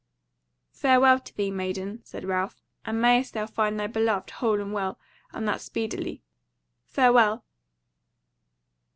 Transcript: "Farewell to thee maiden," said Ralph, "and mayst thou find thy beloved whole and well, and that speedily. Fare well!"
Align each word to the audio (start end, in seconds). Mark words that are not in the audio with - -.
"Farewell 0.73 1.19
to 1.19 1.37
thee 1.37 1.51
maiden," 1.51 2.01
said 2.05 2.23
Ralph, 2.25 2.59
"and 2.83 2.99
mayst 2.99 3.35
thou 3.35 3.45
find 3.45 3.79
thy 3.79 3.85
beloved 3.85 4.31
whole 4.31 4.59
and 4.59 4.73
well, 4.73 4.99
and 5.31 5.47
that 5.47 5.61
speedily. 5.61 6.23
Fare 6.87 7.13
well!" 7.13 7.45